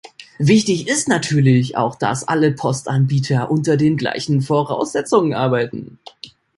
Wichtig 0.39 0.87
ist 0.87 1.07
natürlich 1.07 1.77
auch, 1.77 1.93
dass 1.93 2.27
alle 2.27 2.53
Postanbieter 2.53 3.51
unter 3.51 3.77
den 3.77 3.97
gleichen 3.97 4.41
Voraussetzungen 4.41 5.35
arbeiten. 5.35 5.99